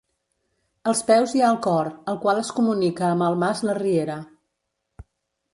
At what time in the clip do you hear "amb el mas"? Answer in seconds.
3.13-3.65